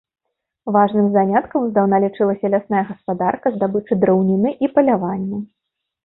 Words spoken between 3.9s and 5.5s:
драўніны і паляванне.